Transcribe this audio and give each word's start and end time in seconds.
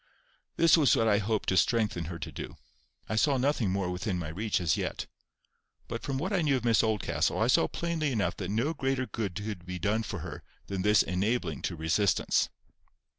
This 0.55 0.77
was 0.77 0.95
what 0.95 1.07
I 1.07 1.19
hoped 1.19 1.47
to 1.49 1.55
strengthen 1.57 2.05
her 2.05 2.17
to 2.17 2.31
do. 2.31 2.57
I 3.07 3.15
saw 3.15 3.37
nothing 3.37 3.69
more 3.69 3.91
within 3.91 4.17
my 4.17 4.29
reach 4.29 4.59
as 4.59 4.75
yet. 4.75 5.05
But 5.87 6.01
from 6.01 6.17
what 6.17 6.33
I 6.33 6.41
knew 6.41 6.57
of 6.57 6.65
Miss 6.65 6.81
Oldcastle, 6.81 7.37
I 7.37 7.45
saw 7.45 7.67
plainly 7.67 8.11
enough 8.11 8.35
that 8.37 8.49
no 8.49 8.73
greater 8.73 9.05
good 9.05 9.35
could 9.35 9.63
be 9.63 9.77
done 9.77 10.01
for 10.01 10.21
her 10.21 10.41
than 10.65 10.81
this 10.81 11.03
enabling 11.03 11.61
to 11.61 11.75
resistance. 11.75 12.49